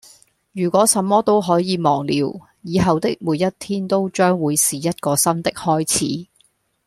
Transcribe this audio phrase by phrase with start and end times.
[0.53, 6.27] 如果什麼都可以忘了，以後的每一天都將會是一個新的開始